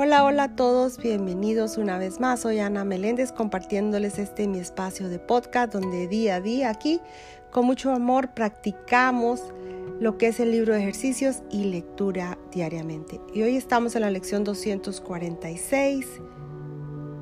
[0.00, 2.42] Hola, hola a todos, bienvenidos una vez más.
[2.42, 7.00] Soy Ana Meléndez compartiéndoles este mi espacio de podcast donde día a día aquí
[7.50, 9.42] con mucho amor practicamos
[9.98, 13.20] lo que es el libro de ejercicios y lectura diariamente.
[13.34, 16.06] Y hoy estamos en la lección 246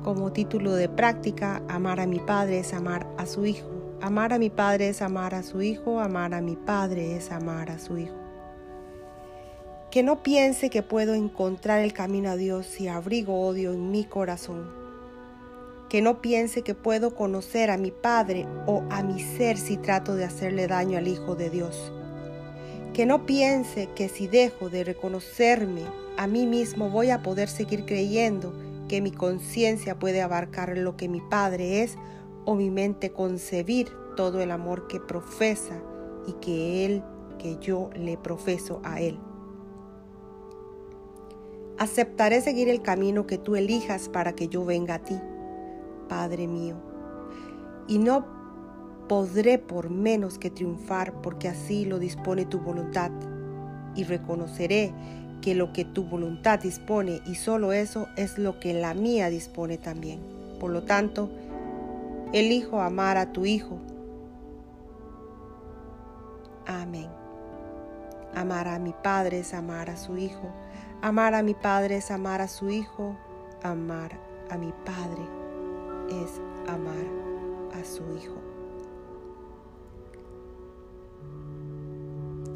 [0.03, 3.67] como título de práctica, amar a mi padre es amar a su hijo.
[4.01, 7.71] Amar a mi padre es amar a su hijo, amar a mi padre es amar
[7.71, 8.26] a su hijo.
[9.97, 14.03] Que no piense que puedo encontrar el camino a Dios si abrigo odio en mi
[14.03, 14.69] corazón.
[15.89, 20.13] Que no piense que puedo conocer a mi Padre o a mi ser si trato
[20.13, 21.91] de hacerle daño al Hijo de Dios.
[22.93, 25.81] Que no piense que si dejo de reconocerme
[26.15, 28.53] a mí mismo voy a poder seguir creyendo
[28.87, 31.97] que mi conciencia puede abarcar lo que mi Padre es
[32.45, 35.81] o mi mente concebir todo el amor que profesa
[36.27, 37.03] y que Él,
[37.39, 39.17] que yo le profeso a Él.
[41.79, 45.19] Aceptaré seguir el camino que tú elijas para que yo venga a ti,
[46.09, 46.75] Padre mío.
[47.87, 48.25] Y no
[49.07, 53.11] podré por menos que triunfar porque así lo dispone tu voluntad.
[53.95, 54.91] Y reconoceré
[55.41, 59.77] que lo que tu voluntad dispone y solo eso es lo que la mía dispone
[59.77, 60.19] también.
[60.59, 61.29] Por lo tanto,
[62.33, 63.77] elijo amar a tu Hijo.
[66.65, 67.26] Amén.
[68.37, 70.51] Amar a mi Padre es amar a su Hijo
[71.01, 73.15] Amar a mi Padre es amar a su Hijo.
[73.61, 75.21] Amar a mi Padre
[76.09, 77.05] es amar
[77.73, 78.41] a su Hijo.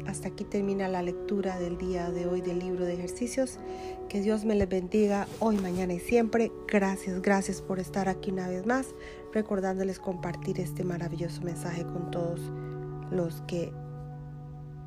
[0.08, 3.60] Hasta aquí termina la lectura del día de hoy del libro de ejercicios.
[4.08, 6.50] Que Dios me les bendiga hoy, mañana y siempre.
[6.66, 8.88] Gracias, gracias por estar aquí una vez más,
[9.32, 12.40] recordándoles compartir este maravilloso mensaje con todos
[13.12, 13.72] los que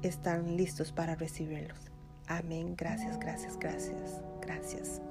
[0.01, 1.91] están listos para recibirlos.
[2.27, 2.75] Amén.
[2.75, 5.01] Gracias, gracias, gracias, gracias.